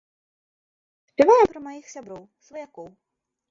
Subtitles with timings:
[1.11, 2.91] Спяваем пра маіх сяброў, сваякоў.